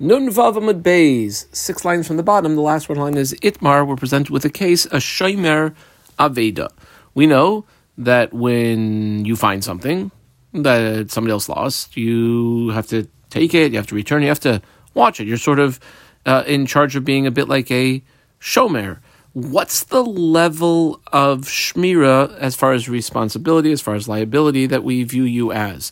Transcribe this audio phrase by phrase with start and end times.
[0.00, 2.56] Nun Vavamad Bays, six lines from the bottom.
[2.56, 3.86] The last one line is Itmar.
[3.86, 5.72] We're presented with a case, a Shomer
[6.18, 6.70] Aveda.
[7.14, 7.64] We know
[7.96, 10.10] that when you find something
[10.52, 14.40] that somebody else lost, you have to take it, you have to return, you have
[14.40, 14.60] to
[14.94, 15.28] watch it.
[15.28, 15.78] You're sort of
[16.26, 18.02] uh, in charge of being a bit like a
[18.40, 18.98] Shomer
[19.34, 25.02] what's the level of shmira as far as responsibility, as far as liability that we
[25.02, 25.90] view you as?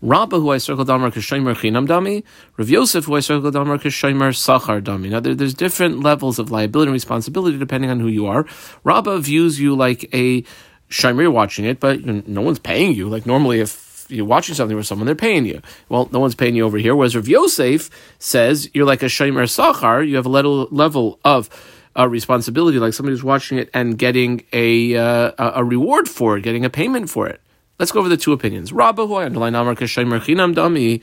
[0.00, 2.22] Rabba, who I circled Damar Kashaimer Chinam Dami,
[2.56, 5.10] Rav Yosef, who I circled Damar Kashaimer Sachar Dami.
[5.10, 8.46] Now, there, there's different levels of liability and responsibility depending on who you are.
[8.84, 10.44] Rabba views you like a
[10.88, 13.08] Shaimer watching it, but no one's paying you.
[13.08, 15.60] Like normally, if you're watching something with someone, they're paying you.
[15.88, 16.94] Well, no one's paying you over here.
[16.94, 21.50] Whereas Rav Yosef says you're like a Shaimer Sachar, you have a level, level of
[21.96, 26.42] a responsibility, like somebody who's watching it and getting a uh, a reward for it,
[26.42, 27.40] getting a payment for it.
[27.78, 28.72] Let's go over the two opinions.
[28.72, 31.02] Rabba, who I underline Amar Chinam Dami.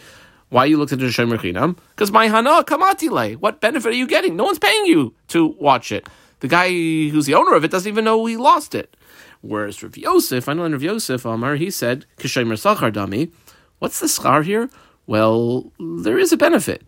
[0.50, 1.78] Why you looked at the Shemer Chinam?
[1.92, 3.38] Because my Hana Kamatile.
[3.38, 4.36] What benefit are you getting?
[4.36, 6.10] No one's paying you to watch it.
[6.42, 8.98] The guy who's the owner of it doesn't even know he lost it.
[9.42, 13.32] Whereas Rav Yosef, I know Rav Yosef Amar, he said Kishemer Sachar Dami.
[13.80, 14.70] What's the schar here?
[15.08, 16.84] Well, there is a benefit.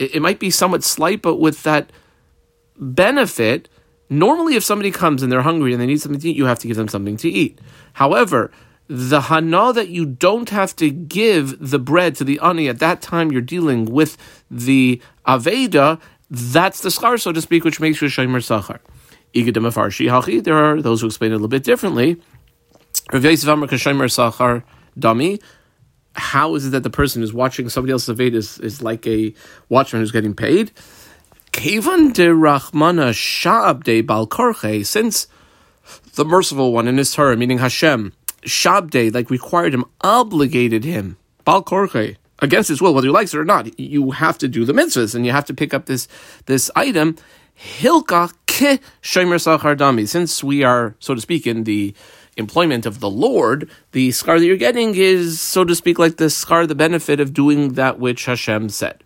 [0.00, 1.90] It might be somewhat slight, but with that
[2.78, 3.68] benefit,
[4.08, 6.58] normally if somebody comes and they're hungry and they need something to eat, you have
[6.60, 7.60] to give them something to eat.
[7.92, 8.50] However,
[8.88, 13.02] the hana that you don't have to give the bread to the ani at that
[13.02, 14.16] time you're dealing with
[14.50, 18.80] the aveda, that's the schar, so to speak, which makes you a shomer sachar.
[20.42, 22.20] There are those who explain it a little bit differently.
[23.12, 24.62] Rav Yosef Amar Sachar
[24.98, 25.40] dummy.
[26.14, 29.32] How is it that the person who's watching somebody else's Aved is, is like a
[29.68, 30.72] watchman who's getting paid?
[31.52, 35.26] Kevan de Rachmana Shab de Balkorche, since
[36.14, 42.16] the merciful one in his Torah, meaning Hashem, Shabde, like required him, obligated him, Balkorche,
[42.38, 43.78] against his will, whether he likes it or not.
[43.78, 46.08] You have to do the mitzvahs and you have to pick up this
[46.46, 47.16] this item.
[47.58, 50.08] Hilka ke shomer sachar dami.
[50.08, 51.94] Since we are, so to speak, in the
[52.40, 56.24] employment of the Lord, the schar that you're getting is, so to speak, like the
[56.24, 59.04] schar, the benefit of doing that which Hashem said.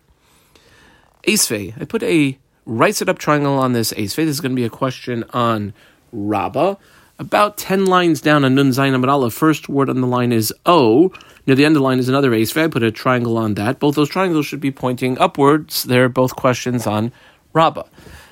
[1.27, 4.15] Esfe, I put a right side up triangle on this Esfe.
[4.15, 5.73] This is going to be a question on
[6.11, 6.75] Rabbah.
[7.17, 11.13] About 10 lines down on Nun Zayin Amid first word on the line is O.
[11.47, 12.61] Near the end of the line is another Esfe.
[12.61, 13.79] I put a triangle on that.
[13.79, 15.83] Both those triangles should be pointing upwards.
[15.83, 17.11] They're both questions on
[17.53, 17.83] Rabbah.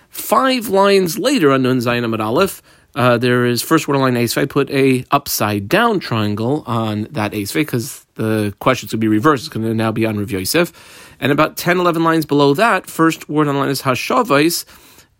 [0.09, 2.62] Five lines later on Nun Zayin Amid Aleph,
[2.96, 4.38] uh, there is first word on line ace.
[4.38, 9.48] I put a upside down triangle on that ace because the questions would be reversed.
[9.48, 11.18] It's going to now be on Rav Yosef.
[11.20, 14.66] And about 10, 11 lines below that, first word on the line is Hashavais.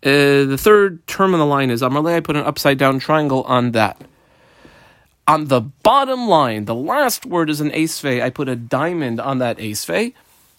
[0.04, 2.14] Uh, the third term on the line is Amarle.
[2.14, 4.00] I put an upside down triangle on that.
[5.26, 9.38] On the bottom line, the last word is an ace I put a diamond on
[9.38, 10.12] that ace And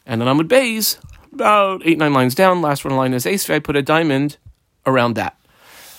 [0.06, 0.98] then Amud Bays,
[1.32, 3.84] about eight, nine lines down, last word on the line is ace I put a
[3.84, 4.38] diamond
[4.88, 5.38] around that.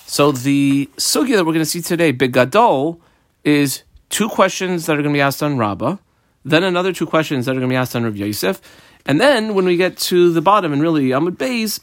[0.09, 2.97] So the sugya that we're going to see today, Bigadol,
[3.43, 5.97] is two questions that are going to be asked on Rabbah,
[6.45, 8.61] then another two questions that are going to be asked on Rav Yosef,
[9.05, 11.81] and then when we get to the bottom and really Amud Beis,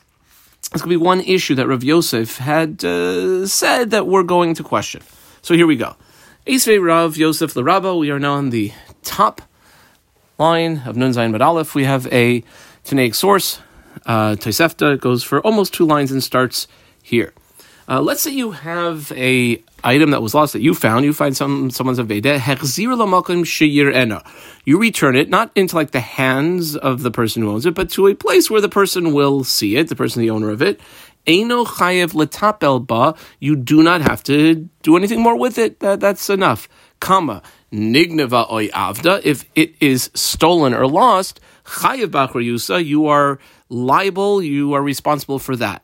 [0.56, 4.54] it's going to be one issue that Rav Yosef had uh, said that we're going
[4.54, 5.02] to question.
[5.42, 5.94] So here we go.
[6.46, 7.98] Isvei Rav Yosef Larabba.
[7.98, 9.42] We are now on the top
[10.38, 11.74] line of Nun Zayin Aleph.
[11.74, 12.42] We have a
[12.84, 13.60] Tanaic source.
[14.06, 16.66] Uh, Tosefta goes for almost two lines and starts
[17.02, 17.34] here.
[17.86, 21.04] Uh, let's say you have a item that was lost that you found.
[21.04, 22.40] You find some someone's aveda.
[24.64, 27.90] You return it not into like the hands of the person who owns it, but
[27.90, 30.80] to a place where the person will see it, the person, the owner of it.
[31.26, 33.14] Chayev letapel ba.
[33.38, 35.80] You do not have to do anything more with it.
[35.80, 36.68] That, that's enough.
[37.00, 39.20] Kama nigneva oy avda.
[39.24, 42.82] If it is stolen or lost, chayev bachar yusa.
[42.84, 44.42] You are liable.
[44.42, 45.82] You are responsible for that.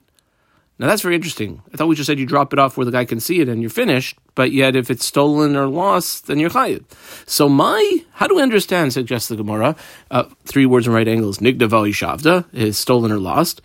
[0.81, 1.61] Now that's very interesting.
[1.75, 3.51] I thought we just said you drop it off where the guy can see it
[3.51, 6.85] and you're finished, but yet if it's stolen or lost, then you're chayiv.
[7.27, 9.77] So my, how do we understand, suggests the Gemara,
[10.11, 13.61] uh, three words in right angles, nigdava shavda, is stolen or lost,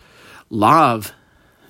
[0.50, 1.14] lav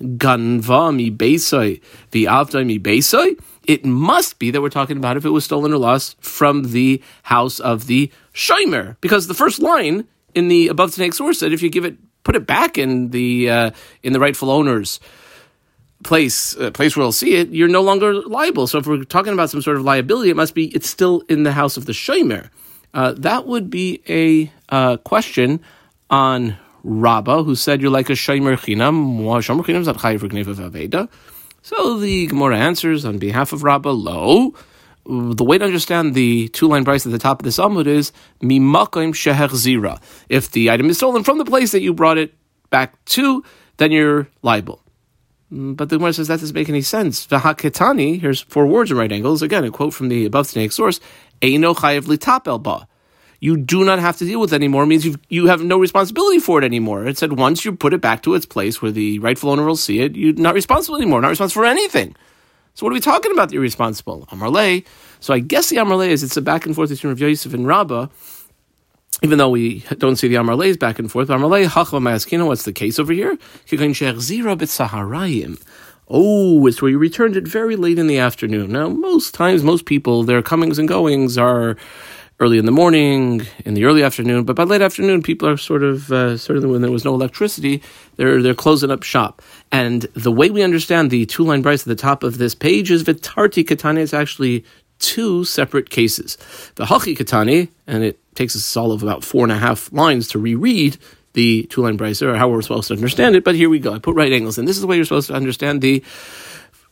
[0.01, 5.29] ganva mi beisai, viavda mi beisai, it must be that we're talking about if it
[5.29, 10.05] was stolen or lost from the house of the shomer, because the first line
[10.35, 11.95] in the above Tanaic source said if you give it,
[12.25, 13.71] put it back in the uh,
[14.03, 14.99] in the rightful owners
[16.03, 18.67] place a place where I'll see it, you're no longer liable.
[18.67, 21.43] So if we're talking about some sort of liability, it must be it's still in
[21.43, 22.49] the house of the shomer.
[22.93, 25.59] Uh, that would be a uh, question
[26.09, 29.19] on Rabba, who said you're like a shomer chinam.
[29.41, 31.09] Shomer chinam is not chayiv for aveda.
[31.61, 34.53] So the Gemara answers on behalf of Rabba, lo.
[35.05, 38.11] the way to understand the two line price at the top of this Amud is
[38.41, 40.01] mimakim sheher zira.
[40.29, 42.33] If the item is stolen from the place that you brought it
[42.69, 43.43] back to,
[43.77, 44.81] then you're liable.
[45.51, 47.25] Mm, but the Gemara says that doesn't make any sense.
[47.27, 49.41] V'haketani, here's four words in right angles.
[49.41, 50.99] Again, a quote from the above Tanaic source.
[51.41, 52.87] Eino chayev litapel ba.
[53.39, 54.85] You do not have to deal with it anymore.
[54.85, 57.05] Means you you have no responsibility for it anymore.
[57.05, 59.75] It said once you put it back to its place where the rightful owner will
[59.75, 61.21] see it, you're not responsible anymore.
[61.21, 62.15] Not responsible for anything.
[62.73, 63.51] So what are we talking about?
[63.51, 64.27] You're responsible.
[64.31, 64.83] Amarle.
[65.19, 67.65] So I guess the Amarle is it's a back and forth between Rav Yosef and
[67.67, 68.07] Rabbah
[69.23, 72.73] even though we don't see the Amarleis back and forth, Amarlei Hachva Mayaskina, what's the
[72.73, 73.37] case over here?
[76.09, 78.71] Oh, it's where you returned it very late in the afternoon.
[78.71, 81.75] Now, most times, most people, their comings and goings are
[82.39, 85.83] early in the morning, in the early afternoon, but by late afternoon, people are sort
[85.83, 87.81] of, uh, certainly when there was no electricity,
[88.15, 89.41] they're, they're closing up shop.
[89.71, 92.91] And the way we understand the two line price at the top of this page
[92.91, 94.63] is Vitarti Katane is actually
[94.99, 96.37] two separate cases.
[96.75, 100.27] The Hachi Katani, and it takes us all of about four and a half lines
[100.29, 100.97] to reread
[101.33, 103.93] the two line brisa or how we're supposed to understand it, but here we go.
[103.93, 106.03] I put right angles, and this is the way you're supposed to understand the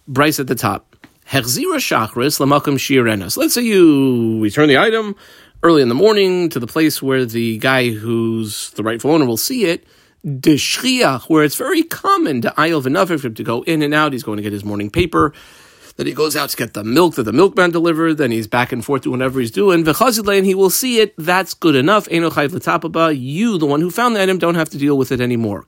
[0.09, 0.95] brisa at the top.
[1.27, 3.37] Hechzira shachris lamakam shirenas.
[3.37, 5.15] Let's say you return the item
[5.63, 9.37] early in the morning to the place where the guy who's the rightful owner will
[9.37, 9.83] see it.
[10.23, 14.13] Deshriach, where it's very common to ayil v'nafik to go in and out.
[14.13, 15.33] He's going to get his morning paper
[15.97, 18.71] then he goes out to get the milk that the milkman delivered, then he's back
[18.73, 19.87] and forth doing whatever he's doing.
[19.87, 22.07] And he will see it, that's good enough.
[22.11, 25.65] You, the one who found the item, don't have to deal with it anymore.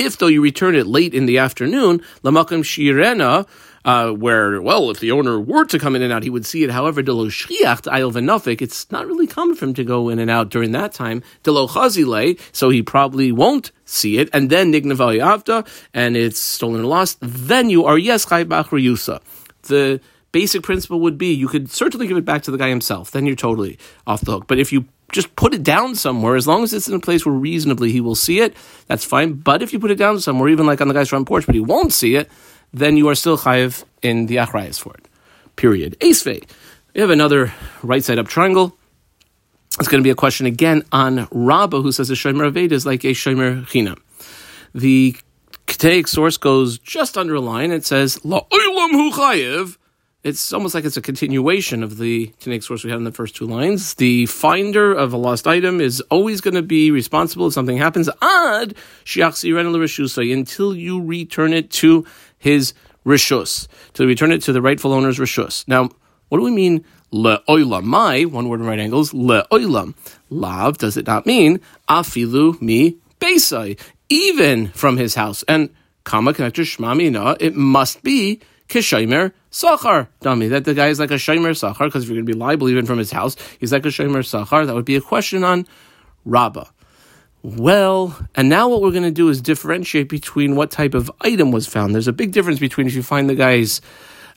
[0.00, 3.46] If though you return it late in the afternoon, lamakam shirena,
[3.84, 6.64] uh, where, well, if the owner were to come in and out, he would see
[6.64, 6.70] it.
[6.70, 10.72] However, delo shchiach it's not really common for him to go in and out during
[10.72, 11.22] that time.
[11.42, 14.30] Delo chazile, so he probably won't see it.
[14.32, 17.18] And then nignaval yavda, and it's stolen or lost.
[17.20, 19.20] Then you are yes chay yusa.
[19.64, 20.00] The
[20.32, 23.10] basic principle would be you could certainly give it back to the guy himself.
[23.10, 24.46] Then you're totally off the hook.
[24.46, 27.24] But if you just put it down somewhere, as long as it's in a place
[27.24, 28.54] where reasonably he will see it,
[28.86, 29.34] that's fine.
[29.34, 31.54] But if you put it down somewhere, even like on the guy's front porch, but
[31.54, 32.30] he won't see it,
[32.72, 35.06] then you are still chayiv in the achrayas for it.
[35.56, 35.96] Period.
[36.00, 36.48] Esvei.
[36.94, 37.52] We have another
[37.82, 38.76] right side up triangle.
[39.78, 42.84] It's going to be a question again on Rabbah, who says a shomer aved is
[42.84, 43.96] like a shomer china.
[44.74, 45.16] The
[45.66, 47.70] Ketaic source goes just under a line.
[47.70, 49.76] It says la hu chayiv.
[50.22, 53.34] It's almost like it's a continuation of the Tanaic source we had in the first
[53.34, 53.94] two lines.
[53.94, 58.10] The finder of a lost item is always going to be responsible if something happens.
[58.20, 58.74] Ad
[59.16, 62.04] until you return it to
[62.36, 62.74] his
[63.06, 65.66] rishus, to return it to the rightful owner's rishus.
[65.66, 65.88] Now,
[66.28, 67.84] what do we mean le'olam?
[67.84, 69.94] My, one word in right angles, le'olam.
[70.28, 73.80] Lav, does it not mean afilu mi besai,
[74.10, 75.42] even from his house?
[75.44, 75.70] And
[76.04, 78.40] kama connector shma it must be
[78.70, 80.48] kishomer sachar dummy.
[80.48, 82.68] That the guy is like a shomer sachar, because if you're going to be liable
[82.68, 84.66] even from his house, he's like a shomer sachar.
[84.66, 85.66] That would be a question on
[86.24, 86.66] Rabbah.
[87.42, 91.50] Well, and now what we're going to do is differentiate between what type of item
[91.50, 91.94] was found.
[91.94, 93.80] There's a big difference between if you find the guy's,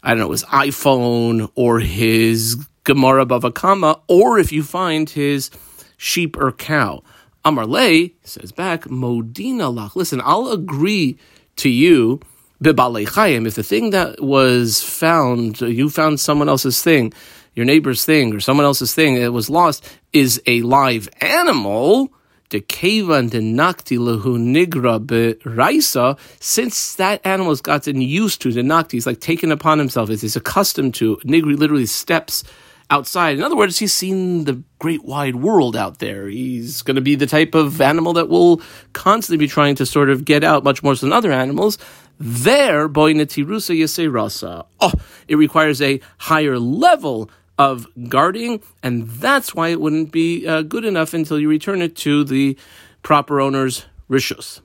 [0.04, 5.52] I don't know, his iPhone or his Gemara Bava Kama, or if you find his
[5.98, 7.04] sheep or cow.
[7.46, 9.98] Amar Lay says back, Modina lach.
[9.98, 11.18] Listen, I'll agree
[11.58, 12.22] to you,
[12.64, 17.12] Bibalei if the thing that was found, you found someone else's thing,
[17.56, 22.12] your neighbor's thing, or someone else's thing that was lost, is a live animal
[22.54, 29.08] Dekevan denakti lehu nigra raisa, since that animal has gotten used to the nakti, he's
[29.08, 31.18] like taken upon himself, he's accustomed to.
[31.26, 32.44] Nigri literally steps
[32.92, 33.38] outside.
[33.38, 36.28] In other words, he's seen the great wide world out there.
[36.28, 38.62] He's going to be the type of animal that will
[38.94, 41.80] constantly be trying to sort of get out much more than other animals.
[42.20, 44.66] There, boy netirusa yase rasa.
[44.80, 44.94] Oh,
[45.28, 50.86] it requires a higher level of guarding, and that's why it wouldn't be uh, good
[50.86, 52.58] enough until you return it to the
[53.04, 54.62] proper owner's rishus.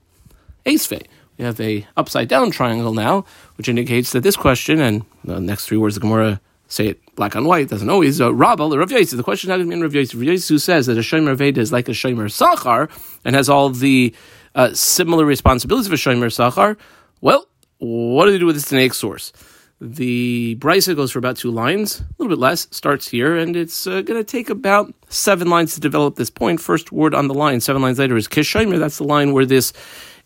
[0.65, 1.03] Esfe.
[1.37, 3.25] We have a upside down triangle now,
[3.57, 7.35] which indicates that this question and the next three words of Gemara say it black
[7.35, 8.21] on white doesn't always.
[8.21, 9.17] Uh, Rabbah, Rav Yosef.
[9.17, 10.15] The question not in Rav Yosef.
[10.15, 12.91] Rav Yosef says that a shomer veda is like a shomer sachar
[13.25, 14.15] and has all the
[14.55, 16.77] uh, similar responsibilities of a shomer sachar.
[17.21, 17.47] Well,
[17.79, 19.33] what do they do with this Tanaic source?
[19.81, 23.87] The Brisa goes for about two lines, a little bit less, starts here, and it's
[23.87, 26.61] uh, going to take about seven lines to develop this point.
[26.61, 28.79] First word on the line, seven lines later, is Kishomer.
[28.81, 29.73] That's the line where this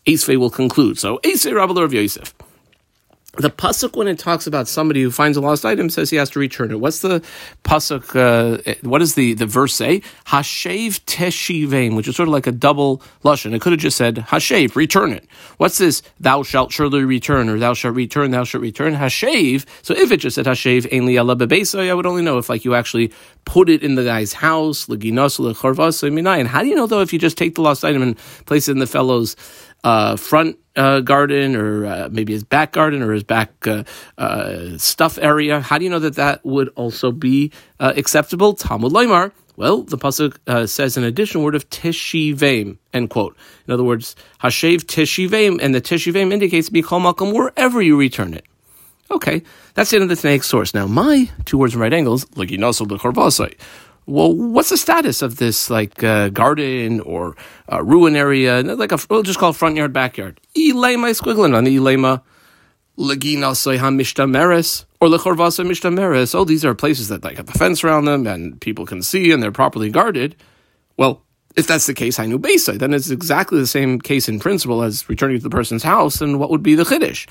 [0.07, 0.97] Esfe will conclude.
[0.97, 2.33] So, Esfe Rabbi of Yosef.
[3.37, 6.29] The pasuk when it talks about somebody who finds a lost item says he has
[6.29, 6.79] to return it.
[6.79, 7.19] What's the
[7.63, 8.15] pasuk?
[8.15, 10.01] Uh, what does the, the verse say?
[10.27, 13.55] Hashev teshivein, which is sort of like a double lashon.
[13.55, 15.27] It could have just said hashev, return it.
[15.57, 16.03] What's this?
[16.19, 18.93] Thou shalt surely return, or thou shalt return, thou shalt return.
[18.93, 19.65] Hashev.
[19.81, 22.75] So if it just said hashev ein li'ala I would only know if like you
[22.75, 23.11] actually
[23.45, 24.85] put it in the guy's house.
[24.85, 28.17] Leginos And how do you know though if you just take the lost item and
[28.45, 29.35] place it in the fellow's
[29.83, 33.83] uh, front uh, garden or uh, maybe his back garden or his back uh,
[34.17, 35.61] uh, stuff area.
[35.61, 38.53] How do you know that that would also be uh, acceptable?
[38.53, 39.31] Talmud Leimar.
[39.55, 42.77] Well, the pasuk says an additional word of teshivim.
[42.91, 43.37] End quote.
[43.67, 48.45] In other words, hashev teshivim, and the teshivim indicates mikol malkum wherever you return it.
[49.11, 49.43] Okay,
[49.75, 50.73] that's the end of the Tanaic source.
[50.73, 53.53] Now, my two words in right angles, like yinasul b'korvasai
[54.05, 57.35] well, what's the status of this like uh, garden or
[57.71, 58.61] uh, ruin area?
[58.61, 60.39] Like a, we'll just call it front yard, backyard.
[60.55, 62.21] Ilema squiggling on the ilema
[62.97, 66.35] legina soiha mishtameres or lechorvasa mishtameres.
[66.35, 69.31] Oh, these are places that like have a fence around them and people can see
[69.31, 70.35] and they're properly guarded.
[70.97, 71.23] Well,
[71.55, 74.81] if that's the case, I knew Besa, then it's exactly the same case in principle
[74.83, 77.27] as returning to the person's house, and what would be the Chiddush?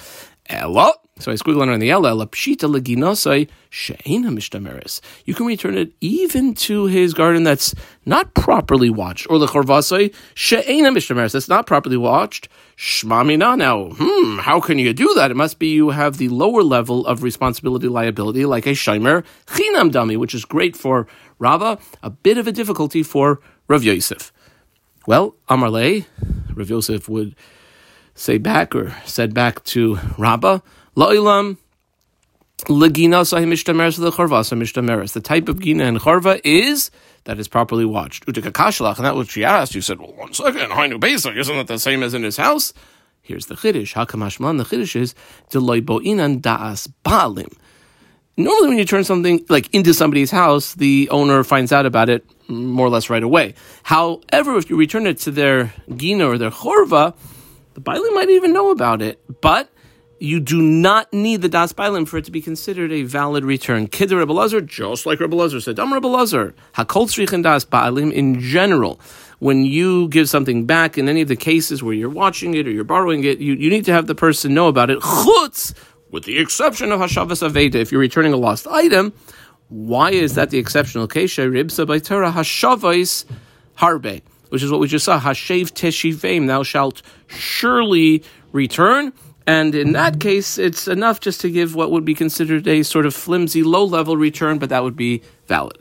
[0.47, 5.01] Ella, so I squiggle under the Ella, Ella Pshita Leginosai Sheina Mishtameris.
[5.25, 7.75] You can return it even to his garden that's
[8.05, 12.49] not properly watched, or Lechorvasai Sheina Mishtameris, that's not properly watched.
[12.77, 13.57] Shmamina.
[13.57, 15.31] Now, hmm, how can you do that?
[15.31, 19.93] It must be you have the lower level of responsibility liability, like a Shimer Chinam
[19.93, 21.07] dummy, which is great for
[21.39, 24.33] Rava, a bit of a difficulty for Rav Yosef.
[25.07, 26.05] Well, Amarle,
[26.55, 27.37] Rav Yosef would
[28.15, 30.61] say back or said back to Rabbah,
[30.97, 31.57] La'ilam,
[32.67, 32.91] the
[35.25, 36.91] type of gina and chorva is
[37.25, 38.27] that is properly watched.
[38.27, 39.75] Utika kashlach, and that was she asked.
[39.75, 42.73] You said, well, one second, Hainu Pesach, isn't that the same as in his house?
[43.23, 43.95] Here's the chiddush.
[43.95, 45.15] Hakamashman, the chiddush is
[45.51, 47.53] deloi bo'inan da'as ba'alim.
[48.37, 52.25] Normally, when you turn something like into somebody's house, the owner finds out about it
[52.49, 53.55] more or less right away.
[53.83, 57.15] However, if you return it to their gina or their chorva,
[57.75, 59.72] the bailim might even know about it, but
[60.23, 63.89] you do not need the das bailim for it to be considered a valid return.
[63.89, 68.13] Kid Rebbe Lazar, just like Rebbe Lazar said, Dam Rebbe Lazar, hakol tzrichin das bailim
[68.13, 69.01] in general.
[69.41, 72.71] When you give something back in any of the cases where you're watching it or
[72.71, 75.01] you're borrowing it, you, you need to have the person know about it.
[75.01, 75.75] Chutz
[76.13, 79.13] with the exception of Hashavas Aveda, if you're returning a lost item,
[79.71, 81.35] why is that the exceptional case?
[81.37, 83.25] Ribsa by Torah Hashavais
[83.79, 85.19] Harbe, which is what we just saw.
[85.19, 89.13] Hashav Teshivim, thou shalt surely return.
[89.47, 93.07] And in that case, it's enough just to give what would be considered a sort
[93.07, 95.79] of flimsy, low-level return, but that would be valid.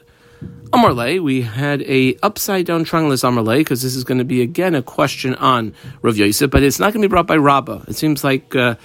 [0.74, 4.74] Amarle, we had a upside down triangle Amarle because this is going to be again
[4.74, 7.84] a question on Rav Yosef, but it's not going to be brought by Rabbah.
[7.88, 8.56] It seems like.
[8.56, 8.76] Uh,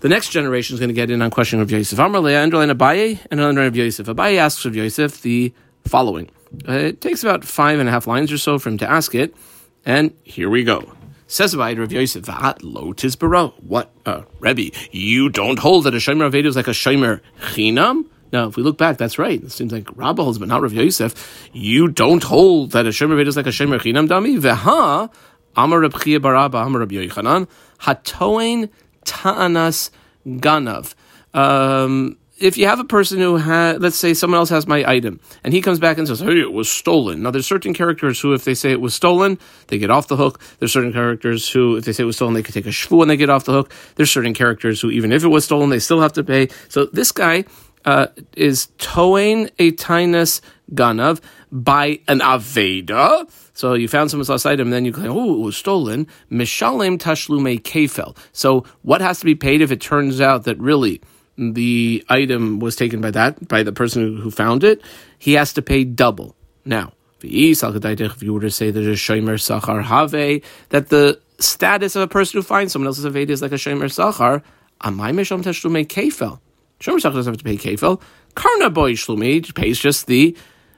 [0.00, 1.98] the next generation is going to get in on of Yosef.
[1.98, 4.06] Amrle underline Abaye and underline of Yosef.
[4.06, 5.52] Abaye asks of Yosef the
[5.84, 6.30] following.
[6.66, 9.14] Uh, it takes about five and a half lines or so for him to ask
[9.14, 9.34] it,
[9.84, 10.90] and here we go.
[11.30, 14.76] Says Abaye Rav Yosef, "Va'at lo tizbaro." What, uh, Rebbe?
[14.90, 17.20] You don't hold that a shomer Aveda is like a shomer
[17.52, 18.06] chinam?
[18.32, 19.40] Now, if we look back, that's right.
[19.40, 21.48] It seems like Rabbah holds, but not Rav Yosef.
[21.52, 24.40] You don't hold that a shomer Aveda is like a shomer chinam dami.
[24.40, 25.08] Veha
[25.54, 27.46] Amar Reb Chia Baraba Amar Reb Yochanan
[27.82, 28.68] Hatoin
[29.04, 29.92] ta'anas
[30.26, 30.94] ganav.
[31.32, 35.20] Um, if you have a person who had, let's say someone else has my item,
[35.44, 37.22] and he comes back and says, hey, it was stolen.
[37.22, 40.16] Now, there's certain characters who, if they say it was stolen, they get off the
[40.16, 40.40] hook.
[40.58, 43.02] There's certain characters who, if they say it was stolen, they could take a shvu
[43.02, 43.72] and they get off the hook.
[43.96, 46.48] There's certain characters who, even if it was stolen, they still have to pay.
[46.68, 47.44] So this guy
[47.84, 50.40] uh, is towing a tinus
[50.72, 51.20] ganav
[51.52, 53.30] by an aveda.
[53.52, 56.06] So you found someone's lost item, and then you claim, oh, it was stolen.
[56.30, 58.16] Mishalem tashlume kefel.
[58.32, 61.02] So what has to be paid if it turns out that really
[61.36, 64.82] the item was taken by that by the person who found it?
[65.18, 66.36] He has to pay double.
[66.64, 70.10] Now, if you were to say that a shomer sachar have
[70.70, 73.84] that the status of a person who finds someone else's aveda is like a shomer
[73.84, 74.42] sachar,
[74.80, 76.40] amay misham tashlume kefel.
[76.80, 78.00] Shomer sachar doesn't have to pay kefel.
[78.34, 80.36] Karna boy shlumi pays just the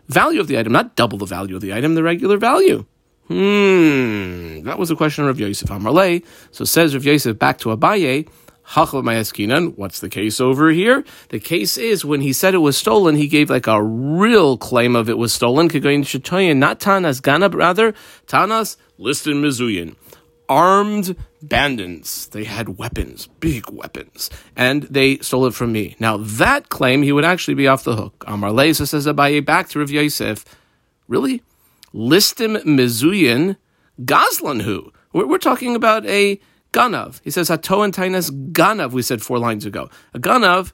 [0.08, 2.84] value of the item, not double the value of the item, the regular value.
[3.28, 6.24] Hmm, that was a question of Yosef Amarle.
[6.50, 8.28] So says Rav Yosef back to Abaye,
[8.64, 11.04] What's the case over here?
[11.28, 14.96] The case is when he said it was stolen, he gave like a real claim
[14.96, 15.66] of it was stolen.
[15.66, 15.80] Not
[16.80, 17.92] Tanas Ganab, rather,
[18.26, 19.96] Tanas listim Mizuyin
[20.48, 22.26] armed bandits.
[22.26, 25.96] They had weapons, big weapons, and they stole it from me.
[25.98, 28.22] Now that claim, he would actually be off the hook.
[28.26, 30.44] Amar Leisa says Abaye back to Rav Yosef.
[31.08, 31.42] Really?
[31.94, 33.56] Listim Mizuyin
[34.02, 34.92] Gazlan who?
[35.12, 36.38] We're, we're talking about a
[36.72, 37.20] ganav.
[37.22, 38.92] He says hato and tainas ganav.
[38.92, 39.90] We said four lines ago.
[40.14, 40.72] A ganav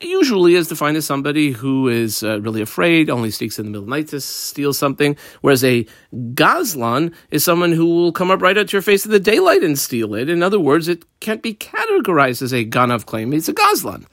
[0.00, 3.84] usually is defined as somebody who is uh, really afraid, only sneaks in the middle
[3.84, 8.40] of the night to steal something, whereas a gazlan is someone who will come up
[8.40, 10.28] right at your face in the daylight and steal it.
[10.28, 13.32] In other words, it can't be categorized as a ganav claim.
[13.32, 14.06] It's a gazlan.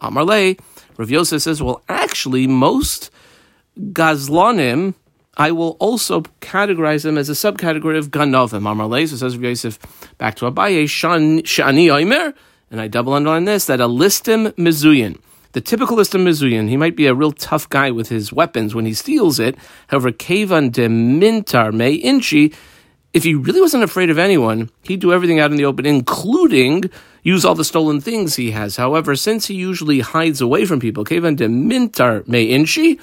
[0.00, 0.58] Amarle,
[0.96, 3.10] Rav Yosef says, well, actually, most
[3.78, 4.94] gazlanim,
[5.40, 8.60] I will also categorize them as a subcategory of ganovim.
[8.68, 9.78] Amarle, so says Yosef,
[10.18, 12.34] back to Abaye, shani oimer,
[12.70, 15.18] and I double underline this, that a listim mizuyin,
[15.52, 18.84] the typical listim mizuyin, he might be a real tough guy with his weapons when
[18.84, 19.56] he steals it.
[19.86, 22.52] However, kevan de mintar me inchi,
[23.14, 26.90] if he really wasn't afraid of anyone, he'd do everything out in the open, including
[27.22, 28.76] use all the stolen things he has.
[28.76, 33.00] However, since he usually hides away from people, kevan de mintar me inchi,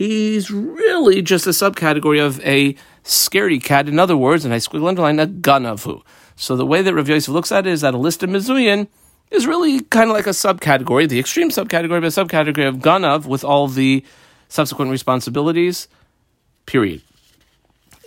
[0.00, 3.86] he's really just a subcategory of a scaredy cat.
[3.86, 6.02] In other words, and I squiggle underline a ganavu.
[6.36, 8.88] So the way that Rav Yosef looks at it is that a listim mizuyin
[9.30, 13.26] is really kind of like a subcategory, the extreme subcategory, but a subcategory of ganav
[13.26, 14.02] with all the
[14.48, 15.86] subsequent responsibilities.
[16.64, 17.02] Period.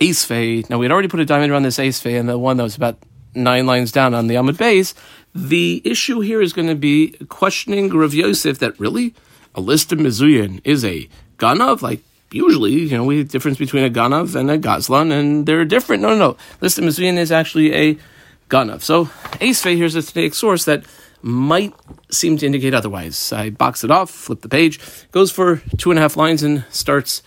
[0.00, 0.28] Ace
[0.68, 2.74] Now we had already put a diamond around this Ace and the one that was
[2.74, 2.98] about
[3.36, 4.94] nine lines down on the Amud base.
[5.32, 9.14] The issue here is going to be questioning Rav Yosef that really
[9.54, 11.08] a listim mizuyin is a
[11.38, 12.00] ganav, like
[12.30, 16.02] usually, you know, we have difference between a ganav and a gazlan, and they're different.
[16.02, 16.36] No, no, no.
[16.60, 17.98] Listim mizuyin is actually a
[18.50, 18.82] ganav.
[18.82, 19.08] So
[19.40, 20.84] Ace here's a Tanaic source that
[21.22, 21.72] might
[22.10, 23.32] seem to indicate otherwise.
[23.32, 24.78] I box it off, flip the page,
[25.10, 27.22] goes for two and a half lines, and starts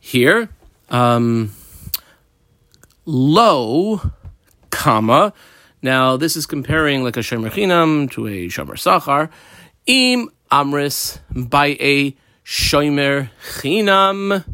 [0.00, 0.48] here.
[0.88, 1.52] Um,
[3.04, 4.00] low,
[4.70, 5.32] comma.
[5.82, 9.30] Now this is comparing like a shomer chinam to a shomer sachar.
[9.86, 14.44] Im amris by a shomer chinam.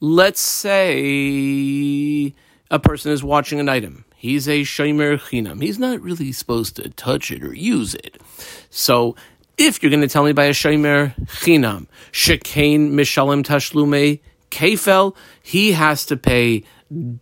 [0.00, 2.34] Let's say
[2.70, 5.62] a person is watching an item He's a shomer chinam.
[5.62, 8.20] He's not really supposed to touch it or use it.
[8.68, 9.16] So
[9.56, 15.72] if you're going to tell me by a shomer chinam, shekain mishalim tashlume kefel, he
[15.72, 16.64] has to pay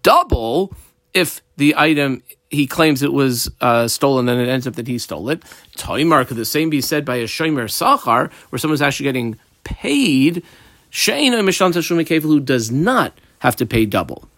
[0.03, 0.75] double
[1.15, 4.99] if the item he claims it was uh, stolen and it ends up that he
[4.99, 5.43] stole it.
[5.77, 10.43] Toimar could the same be said by a shomer sachar, where someone's actually getting paid.
[10.91, 14.29] Sheina mishalim tashlume kefel, who does not have to pay double.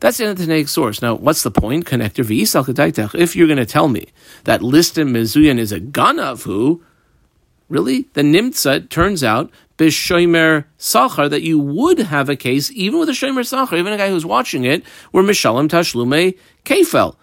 [0.00, 1.02] That's the Tanaic source.
[1.02, 1.84] Now, what's the point?
[1.84, 4.06] Connector v'isal If you're going to tell me
[4.44, 6.80] that listim mizuyan is a ganavu,
[7.68, 8.02] really?
[8.12, 13.12] The nimtza turns out b'shomer sachar that you would have a case even with a
[13.12, 17.16] shomer sachar, even a guy who's watching it, where mishalim tashlume kefel.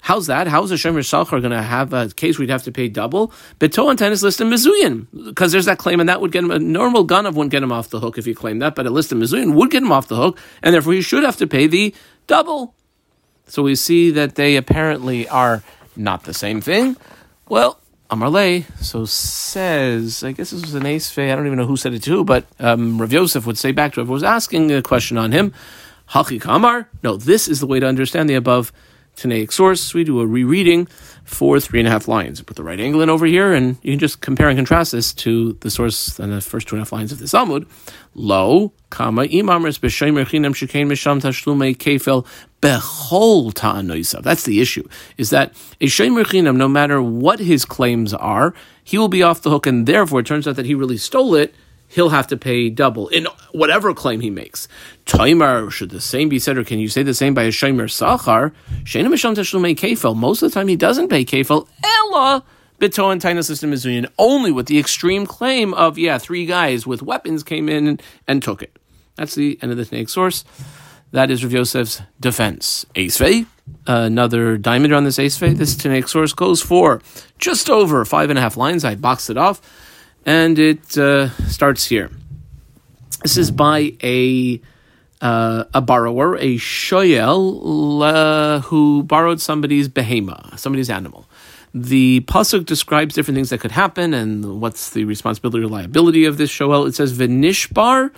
[0.00, 0.46] How's that?
[0.46, 3.32] How's a Shomer Sachar going to have a case where he'd have to pay double?
[3.58, 6.58] Beto and tennis listim Mizuyan, because there's that claim, and that would get him a
[6.58, 9.22] normal ganav wouldn't get him off the hook if you claim that, but a listim
[9.22, 11.94] Mizuyan would get him off the hook, and therefore he should have to pay the
[12.26, 12.74] double.
[13.46, 15.62] So we see that they apparently are
[15.96, 16.96] not the same thing.
[17.48, 17.80] Well,
[18.10, 21.92] Amarle, so says, I guess this was an ace I don't even know who said
[21.92, 25.18] it to, but um, Rav Yosef would say back to whoever was asking a question
[25.18, 25.52] on him,
[26.10, 26.88] Haki Kamar.
[27.02, 28.72] No, this is the way to understand the above
[29.18, 29.92] Tanaic source.
[29.92, 30.86] We do a rereading
[31.24, 32.40] for three and a half lines.
[32.40, 35.12] Put the right angle in over here, and you can just compare and contrast this
[35.14, 37.66] to the source and the first two and a half lines of the Amud.
[38.14, 42.24] Lo, comma, imamris b'shemer chinam shekain misham tashlume kefel
[42.62, 44.22] bechol ta'anoisav.
[44.22, 48.96] That's the issue, is that a shemer chinam, no matter what his claims are, he
[48.98, 51.54] will be off the hook, and therefore it turns out that he really stole it,
[51.88, 54.68] he'll have to pay double in whatever claim he makes.
[55.06, 57.88] Taimar, should the same be said, or can you say the same by a Shomer
[57.88, 58.52] Sachar?
[58.84, 60.14] Shena Misham Tashlume Kefel.
[60.14, 61.66] Most of the time he doesn't pay Kefel.
[61.82, 62.44] Ella
[62.78, 66.86] Bito and Taina System is union only with the extreme claim of, yeah, three guys
[66.86, 67.98] with weapons came in
[68.28, 68.78] and, took it.
[69.16, 70.44] That's the end of the snake source.
[71.10, 72.86] That is Rav Yosef's defense.
[72.94, 73.46] Acevei,
[73.86, 75.56] another diamond on this Acevei.
[75.56, 77.00] This Tanaic source goes for
[77.38, 78.84] just over five and a half lines.
[78.84, 79.60] I boxed it off
[80.28, 82.10] and it uh, starts here.
[83.22, 84.60] This is by a
[85.22, 91.26] uh, a borrower, a shoyel, uh, who borrowed somebody's behema, somebody's animal.
[91.72, 96.36] The pasuk describes different things that could happen and what's the responsibility or liability of
[96.36, 96.84] this shoel.
[96.86, 98.10] It says v'nishbar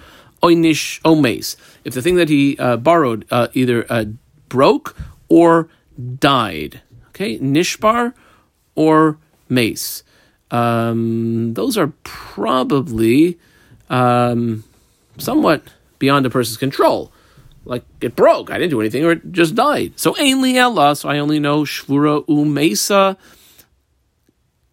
[0.42, 1.56] oinish omes.
[1.84, 4.06] If the thing that he uh, borrowed uh, either uh,
[4.48, 4.96] broke
[5.28, 5.68] or
[6.18, 8.14] died, okay, nishbar
[8.74, 9.18] or
[9.48, 10.02] mace
[10.50, 13.38] um, those are probably
[13.88, 14.64] um,
[15.18, 15.62] somewhat
[15.98, 17.12] beyond a person's control.
[17.64, 19.92] Like it broke, I didn't do anything, or it just died.
[19.96, 23.16] So ainly Allah, so I only know shvura umesa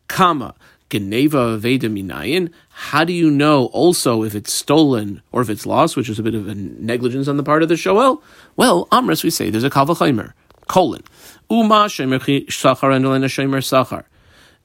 [0.08, 0.56] kama
[0.90, 2.52] geneva veda minayin.
[2.70, 6.24] How do you know also if it's stolen or if it's lost, which is a
[6.24, 8.22] bit of a negligence on the part of the shoel?
[8.56, 10.34] Well, amras we say there's a kavachaimer.
[10.68, 11.04] Colon.
[11.50, 14.06] Uma shemer sachar and shemer sachar.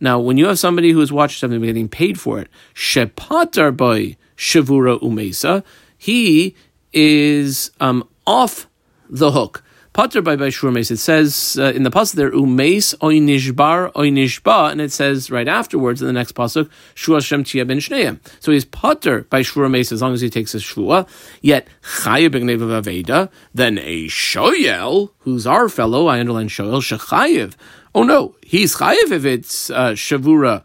[0.03, 3.75] Now, when you have somebody who is watching something and getting paid for it, shepatar
[3.77, 5.63] by shavura umesa,
[5.97, 6.57] he
[6.93, 8.69] is um, off
[9.09, 9.63] the hook.
[9.93, 10.91] Pater by Baishurmes.
[10.91, 16.01] It says uh, in the pasuk there, Umeis oinishbar oinishba, and it says right afterwards
[16.01, 18.19] in the next pasuk, Shua Shem Tia ben Shneim.
[18.41, 21.07] So he's Pater by Shurmes as long as he takes his Shua.
[21.43, 27.55] Yet Chayev Aveda, then a Shoyel, who's our fellow, I underline Shoyel, Shechayev.
[27.95, 30.63] Oh no, he's Chayev if it's uh, Shavura.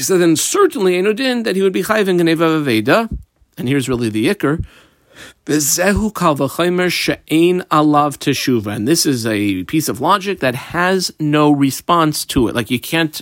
[0.00, 3.10] So then certainly Enodin that he would be Chayev in Geneva Aveda.
[3.58, 4.64] And here's really the Iker.
[5.44, 6.36] Bezehu kal
[6.88, 8.74] she'ein alav teshuva.
[8.74, 12.54] And this is a piece of logic that has no response to it.
[12.54, 13.20] Like you can't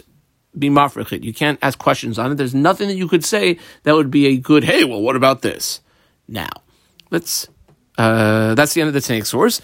[0.56, 1.22] be mafrechit.
[1.22, 2.34] You can't ask questions on it.
[2.36, 5.42] There's nothing that you could say that would be a good, hey, well, what about
[5.42, 5.80] this?
[6.26, 6.50] Now,
[7.10, 7.48] let's,
[7.96, 9.60] uh, that's the end of the Tanaic source.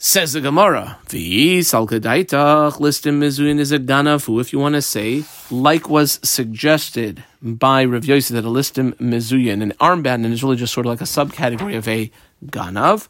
[0.00, 4.40] Says the Gemara, the salkadaitach listim mizuin is a ganafu.
[4.40, 9.60] If you want to say, like was suggested by Rav Yosef, that a listim mizuyin,
[9.60, 12.12] an armband, and is really just sort of like a subcategory of a
[12.46, 13.08] ganav.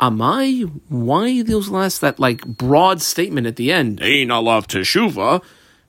[0.00, 0.62] Am I?
[0.88, 4.00] why those last that like broad statement at the end?
[4.02, 5.40] Ain't alav teshuva.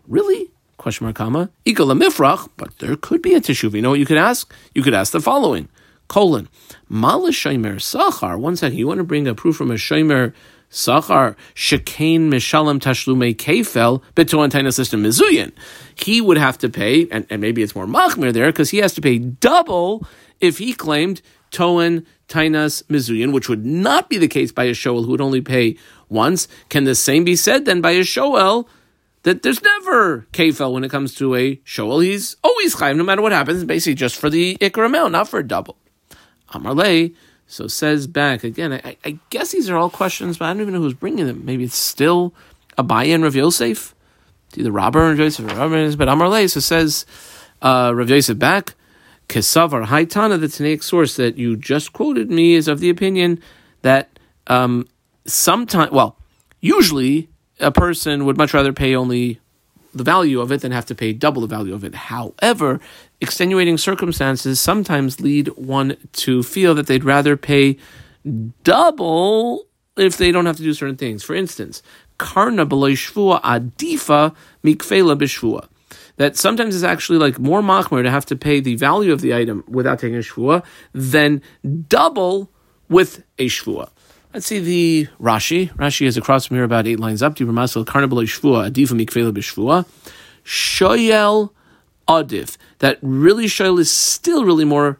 [0.07, 0.51] Really?
[0.77, 1.49] Question mark comma.
[1.65, 3.73] Ikala mifrach, but there could be a teshuva.
[3.73, 4.53] You know what you could ask?
[4.75, 5.69] You could ask the following
[6.09, 6.49] colon.
[6.89, 8.37] Mala Shomer Sachar.
[8.37, 10.33] One second, you want to bring a proof from a Shomer
[10.69, 15.53] Sachar Shekain Mishalem Tashlume Kefel Betoantina system Mizuyin.
[15.95, 18.93] He would have to pay, and, and maybe it's more Machmir there, because he has
[18.95, 20.05] to pay double
[20.41, 25.05] if he claimed Toan Tainas Mizuyin, which would not be the case by a Shoel
[25.05, 25.77] who would only pay
[26.09, 26.47] once.
[26.69, 28.67] Can the same be said then by a Shoel?
[29.23, 31.99] that there's never kefel when it comes to a shoel.
[31.99, 35.39] He's always chayim, no matter what happens, basically just for the ikr amount, not for
[35.39, 35.77] a double.
[36.53, 37.13] Amarle,
[37.47, 38.73] so says back again.
[38.73, 41.45] I, I, guess these are all questions, but I don't even know who's bringing them.
[41.45, 42.33] Maybe it's still
[42.77, 43.95] Abaye and Rav Yosef,
[44.55, 46.49] either Rabbah and Yosef or Rabbah, but Amarle.
[46.49, 47.05] So says
[47.61, 48.75] uh, Rav Yosef back.
[49.27, 53.39] Kesavar Haitana, the Tanaic source that you just quoted me, is of the opinion
[53.83, 54.09] that
[54.47, 54.87] um,
[55.25, 56.17] sometimes, well,
[56.61, 59.39] usually a person would much rather pay only
[59.93, 61.93] the value of it than have to pay double the value of it.
[61.93, 62.79] However,
[63.21, 67.77] extenuating circumstances sometimes lead one to feel that they'd rather pay
[68.63, 69.65] double
[69.97, 71.23] if they don't have to do certain things.
[71.23, 71.81] For instance,
[72.17, 75.67] karna shvua adifa mikfela b'shvua.
[76.17, 79.33] That sometimes it's actually like more machmer to have to pay the value of the
[79.33, 81.41] item without taking a shvua than
[81.87, 82.51] double
[82.89, 83.89] with a shvua.
[84.33, 85.73] Let's see the Rashi.
[85.75, 87.35] Rashi is across from here about eight lines up.
[87.35, 89.87] Dibur Masel Karnabal Shvua Adifa Mikvela B'Shvua.
[90.45, 91.49] Shoyel
[92.07, 92.57] Adif.
[92.79, 94.99] That really Shoyel is still really more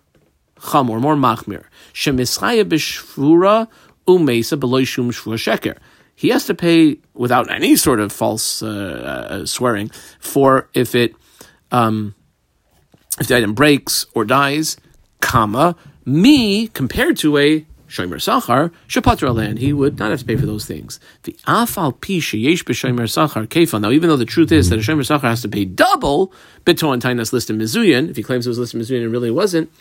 [0.59, 1.63] chamor, more machmir.
[1.93, 3.67] Shemischaya B'Shvura
[4.07, 5.77] Umesa Beloy Shum Sheker.
[6.15, 8.67] He has to pay without any sort of false uh,
[9.29, 9.89] uh, swearing
[10.19, 11.15] for if it
[11.71, 12.13] um,
[13.19, 14.77] if the item breaks or dies,
[15.21, 20.35] comma me compared to a Shomer Sachar, Shapatra land, he would not have to pay
[20.35, 20.99] for those things.
[21.23, 23.81] The Afal Pi Sheyesh B'Shomer Sachar Kefa.
[23.81, 26.31] Now, even though the truth is that a Shomer Sachar has to pay double,
[26.65, 29.71] Bito and Tainas listim Mizuyan, if he claims it was listim Mizuyan and really wasn't,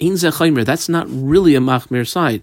[0.00, 2.42] Ein Zechaimer, that's not really a Machmir side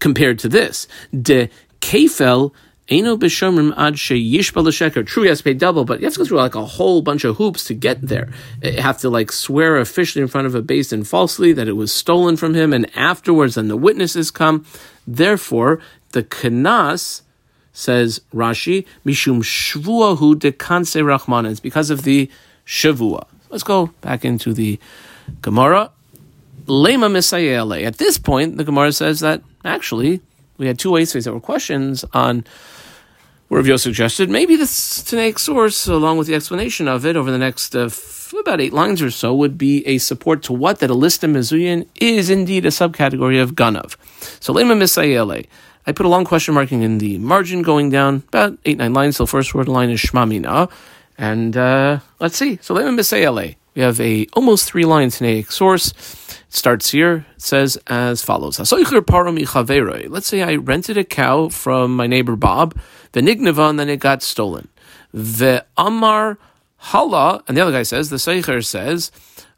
[0.00, 0.86] compared to this.
[1.18, 1.48] De
[1.80, 2.52] Kefel
[2.90, 5.06] Eno b'shomrim ad sheyishba l'sheker.
[5.06, 7.02] True, he has to pay double, but you have to go through like a whole
[7.02, 8.30] bunch of hoops to get there.
[8.62, 11.68] Eh, you have to like swear officially in front of a base and falsely that
[11.68, 14.64] it was stolen from him, and afterwards, then the witnesses come.
[15.06, 15.80] Therefore,
[16.12, 17.22] the kanas
[17.72, 21.50] says Rashi mishum shvuahu dekanse rachman.
[21.50, 22.30] It's because of the
[22.66, 23.26] shavua.
[23.50, 24.78] Let's go back into the
[25.42, 25.90] Gemara.
[26.64, 27.84] Lema misayele.
[27.84, 30.20] At this point, the Gemara says that actually
[30.56, 32.44] we had two ways that were questions on
[33.50, 37.74] Rav suggested maybe the Tanaic source, along with the explanation of it over the next
[37.74, 40.94] uh, f- about eight lines or so, would be a support to what that a
[40.94, 43.96] listim Mizuyan is indeed a subcategory of Ganav.
[44.40, 45.46] So Lema Misayele.
[45.86, 49.16] I put a long question marking in the margin going down about eight, nine lines.
[49.16, 50.70] So the first word line is Shmamina.
[51.16, 52.58] And uh, let's see.
[52.60, 53.56] So Lema Misayele.
[53.74, 55.92] We have a almost three line Tanaic source.
[55.92, 57.24] It starts here.
[57.36, 58.58] It says as follows.
[58.58, 58.70] Let's
[60.26, 62.78] say I rented a cow from my neighbor Bob
[63.12, 64.68] the nignava, and then it got stolen.
[65.12, 66.38] The Amar
[66.76, 69.10] Hala, and the other guy says, the Seicher says,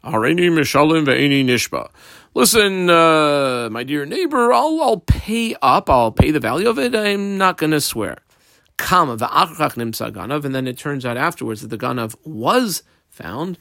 [0.04, 1.90] Arini Mishalim ve'ini nishba.
[2.32, 6.94] Listen, uh, my dear neighbor, I'll, I'll pay up, I'll pay the value of it,
[6.94, 8.18] I'm not going to swear.
[8.76, 13.58] Kama va'achach nimsa ganav, and then it turns out afterwards that the ganav was found.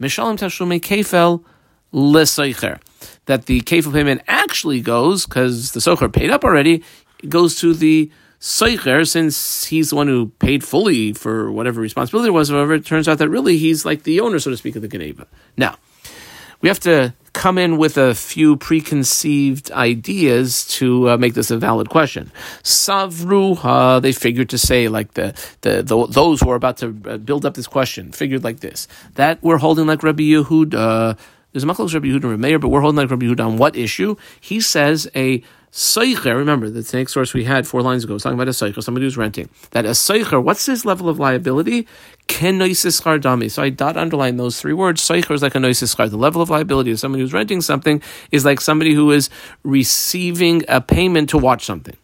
[0.00, 1.44] Mishalim tashlume kefel
[1.92, 2.80] leseicher.
[3.26, 6.82] That the kefel payment actually goes, because the socher paid up already,
[7.22, 8.10] it goes to the
[8.42, 12.84] Seicher, since he's the one who paid fully for whatever responsibility it was, however, it
[12.84, 15.28] turns out that really he's like the owner, so to speak, of the Geneva.
[15.56, 15.76] Now,
[16.60, 21.56] we have to come in with a few preconceived ideas to uh, make this a
[21.56, 22.32] valid question.
[22.64, 27.18] Savruha, they figured to say like the, the, the those who are about to uh,
[27.18, 31.16] build up this question figured like this that we're holding like Rabbi Yehuda.
[31.52, 33.76] There's a Machlos Rabbi Yehuda and Meir, but we're holding like Rabbi Yehuda on what
[33.76, 34.16] issue?
[34.40, 38.38] He says a Seicher, remember the next source we had four lines ago, was talking
[38.38, 39.48] about a Seicher, somebody who's renting.
[39.70, 41.88] That a Seicher, what's his level of liability?
[42.26, 43.50] Ken dami.
[43.50, 45.00] So I dot underline those three words.
[45.00, 48.44] Seicher is like a noisis The level of liability of somebody who's renting something is
[48.44, 49.30] like somebody who is
[49.62, 51.96] receiving a payment to watch something.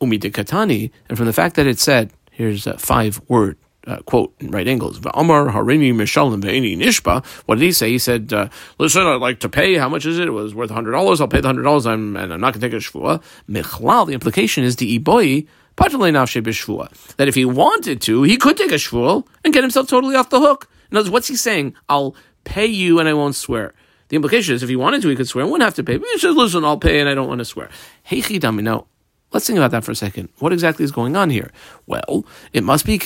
[0.00, 3.56] Umi de katani, and from the fact that it said, here's a five word
[3.86, 5.00] uh, quote in right angles.
[5.00, 7.24] Harini mishalim ve'eni nishba.
[7.46, 7.90] What did he say?
[7.90, 9.76] He said, uh, "Listen, I'd like to pay.
[9.76, 10.28] How much is it?
[10.28, 11.20] It was worth hundred dollars.
[11.20, 11.86] I'll pay the hundred dollars.
[11.86, 14.06] I'm and I'm not going to take a shvua." Michlal.
[14.06, 15.46] The implication is the iboi.
[15.78, 20.30] That if he wanted to, he could take a shvuel and get himself totally off
[20.30, 20.70] the hook.
[20.90, 21.74] In other words, what's he saying?
[21.90, 23.74] I'll pay you and I won't swear.
[24.08, 25.98] The implication is if he wanted to, he could swear and wouldn't have to pay.
[25.98, 27.68] But he says, listen, I'll pay and I don't want to swear.
[28.04, 28.62] Hey, chidami.
[28.62, 28.86] Now,
[29.32, 30.30] let's think about that for a second.
[30.38, 31.50] What exactly is going on here?
[31.86, 32.98] Well, it must be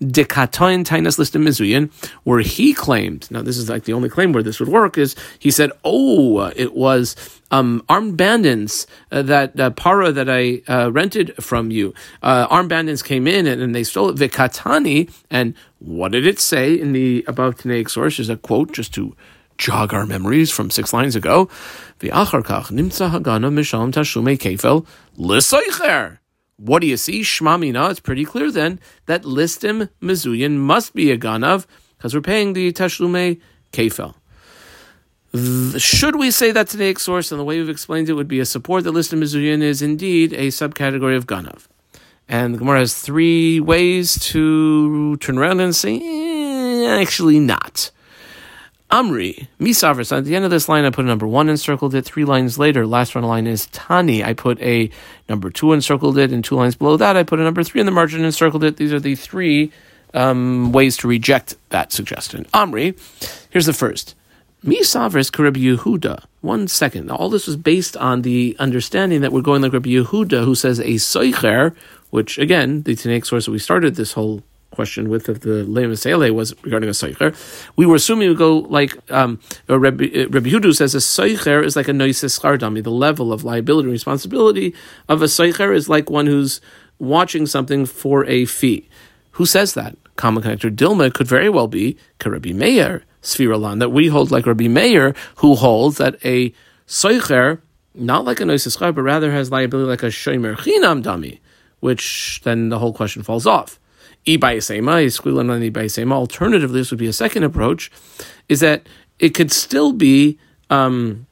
[0.00, 1.90] dekatoin tainas listim mizuyin,
[2.24, 5.16] where he claimed, now this is like the only claim where this would work, is
[5.38, 7.16] he said, oh, it was
[7.50, 11.94] um, armed bandits, uh, that uh, para that I uh, rented from you.
[12.22, 14.16] Uh, armed bandits came in and, and, they stole it.
[14.16, 18.18] Vikatani, and what did it say in the above Tanaic source?
[18.18, 19.16] Is a quote just to
[19.56, 21.46] jog our memories from six lines ago.
[22.00, 26.17] V'achar kach nimtza hagana misham tashume kefel l'soicher.
[26.58, 27.20] What do you see?
[27.20, 31.66] Shmamina, it's pretty clear then that listim mezuyin must be a ganav
[31.96, 33.40] because we're paying the tashlume
[33.72, 34.14] kefel.
[35.80, 38.44] Should we say that today source, and the way we've explained it would be a
[38.44, 41.68] support that listim mezuyin is indeed a subcategory of ganav.
[42.28, 47.90] And the Gemara has three ways to turn around and say, eh, actually not.
[48.90, 50.16] Amri, Misavris.
[50.16, 52.06] At the end of this line, I put a number one and circled it.
[52.06, 54.24] Three lines later, last one line is Tani.
[54.24, 54.90] I put a
[55.28, 57.80] number two and circled it, and two lines below that, I put a number three
[57.80, 58.78] in the margin and circled it.
[58.78, 59.72] These are the three
[60.14, 62.46] um, ways to reject that suggestion.
[62.54, 62.98] Amri,
[63.50, 64.14] here's the first.
[64.64, 66.24] Misavris Karib Yehuda.
[66.40, 67.06] One second.
[67.06, 70.54] Now, All this was based on the understanding that we're going like Rabbi Yehuda, who
[70.54, 71.76] says a soicher,
[72.10, 75.32] which again, the Tanaic source that we started this whole question with the
[75.64, 77.34] Leim was regarding a Seicher.
[77.76, 81.74] We were assuming we go like um, Rabbi, uh, Rabbi Yehuda says a Seicher is
[81.76, 82.82] like a Noises Chardami.
[82.82, 84.74] The level of liability and responsibility
[85.08, 86.60] of a Seicher is like one who's
[86.98, 88.88] watching something for a fee.
[89.32, 89.96] Who says that?
[90.16, 94.68] Common connector Dilma could very well be Rabbi Meir, Sfiralan, that we hold like Rabbi
[94.68, 96.52] Meir, who holds that a
[96.86, 97.60] Seicher,
[97.94, 101.38] not like a Noises but rather has liability like a Shomer Chinam Dami,
[101.80, 103.78] which then the whole question falls off.
[106.12, 107.90] Alternatively, this would be a second approach,
[108.48, 108.86] is that
[109.18, 110.38] it could still be.
[110.70, 111.26] Um,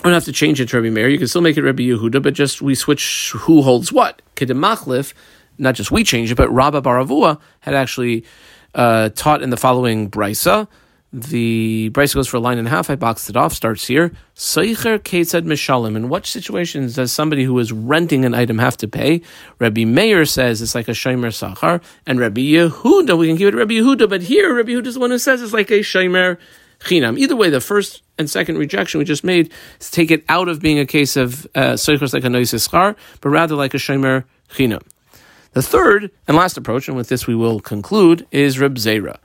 [0.00, 1.08] I don't have to change it to Rabbi Meir.
[1.08, 4.22] You can still make it Rabbi Yehuda, but just we switch who holds what.
[4.36, 5.12] Kedemachlif,
[5.58, 8.24] not just we change it, but Rabba bar Avuha had actually
[8.76, 10.68] uh, taught in the following brisa
[11.12, 12.90] the price goes for a line and a half.
[12.90, 13.54] I boxed it off.
[13.54, 14.12] Starts here.
[14.36, 15.96] Seicher ketzad mishalim.
[15.96, 19.22] In what situations does somebody who is renting an item have to pay?
[19.58, 23.56] Rabbi Meir says it's like a shomer sachar, and Rabbi Yehuda we can give it
[23.56, 26.36] Rabbi Yehuda, but here Rabbi Yehuda is the one who says it's like a shomer
[26.80, 27.18] chinam.
[27.18, 30.60] Either way, the first and second rejection we just made is take it out of
[30.60, 31.78] being a case of uh,
[32.12, 34.82] like a noises but rather like a shomer chinam.
[35.52, 39.18] The third and last approach, and with this we will conclude, is Reb Zera.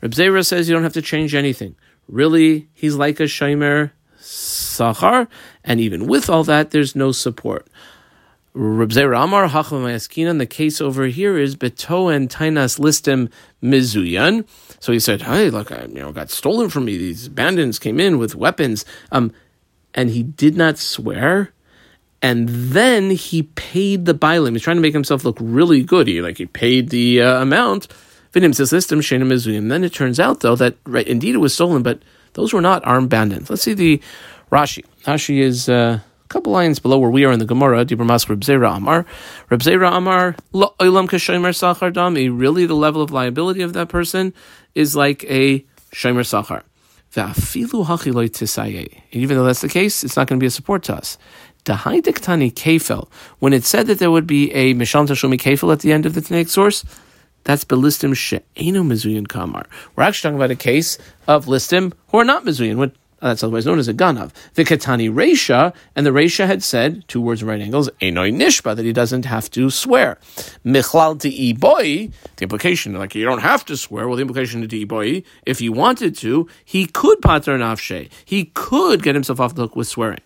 [0.00, 1.74] Reb Zera says you don't have to change anything.
[2.08, 5.28] Really, he's like a Shomer Sachar,
[5.64, 7.66] and even with all that, there's no support.
[8.54, 13.30] Reb Zera Amar Hacham the case over here is Beto and Tainas Listim
[13.62, 14.48] Mizuyan.
[14.80, 16.96] So he said, Hey, look, I you know got stolen from me.
[16.96, 18.84] These bandits came in with weapons.
[19.12, 19.32] Um,
[19.94, 21.52] and he did not swear.
[22.20, 24.52] And then he paid the Bailim.
[24.52, 26.08] He's trying to make himself look really good.
[26.08, 27.86] He like he paid the uh, amount
[28.32, 32.02] Then it turns out though that right indeed it was stolen, but
[32.34, 33.50] those were not armed bandits.
[33.50, 34.00] Let's see the
[34.50, 34.84] Rashi.
[35.04, 37.84] Rashi is uh, a couple lines below where we are in the Gemara.
[37.84, 39.06] Dibramas Reb Zera Amar.
[39.50, 42.30] Reb Zera Amar Olam Kashomer Sachar Dami.
[42.32, 44.32] Really, the level of liability of that person
[44.74, 46.62] is like a Shomer Sachar.
[49.12, 51.16] Even though that's the case, it's not going to be a support to us.
[51.64, 53.08] Dahaidek Kefel.
[53.38, 56.14] When it said that there would be a Mishal Tashumi Kefel at the end of
[56.14, 56.84] the Tanaic source,
[57.48, 59.64] that's belistim she'enu mizuyin kamar.
[59.96, 62.76] We're actually talking about a case of listim who are not mizuyin.
[62.76, 62.90] What
[63.22, 64.32] uh, That's otherwise known as a ganav.
[64.52, 68.76] The Katani Resha, and the Resha had said, two words in right angles, Enoi Nishba,
[68.76, 70.18] that he doesn't have to swear.
[70.62, 74.68] Michlal to boy, the implication, like you don't have to swear, well, the implication of
[74.68, 78.10] to boy, if he wanted to, he could pater nafshe.
[78.26, 80.20] He could get himself off the hook with swearing.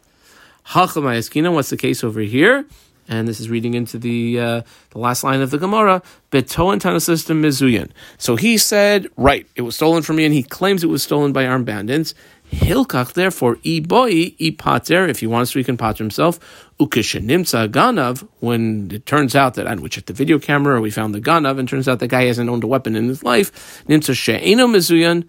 [0.67, 2.67] Hachamayaskina, what's the case over here?
[3.09, 7.03] And this is reading into the uh, the last line of the Gemara, Beto and
[7.03, 7.91] system Mizuyan.
[8.19, 11.33] So he said, right, it was stolen from me, and he claims it was stolen
[11.33, 12.15] by armed bandits.
[12.53, 16.39] Hilkach, therefore, i boy, i pater, if he wants to, he can pater himself.
[16.79, 21.21] Ukishenimtza ganav, when it turns out that, we checked the video camera, we found the
[21.21, 23.83] ganav, and turns out the guy hasn't owned a weapon in his life.
[23.89, 25.27] Nimtza she'eno mizuyan,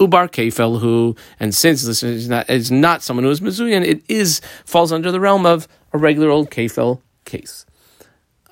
[0.00, 4.02] ubar kefel who, and since this is not, is not someone who is mizuyan, it
[4.08, 7.66] is falls under the realm of a regular old kefel case.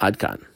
[0.00, 0.49] Adkan.